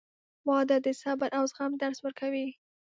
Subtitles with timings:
[0.47, 2.47] •واده د صبر او زغم درس ورکوي.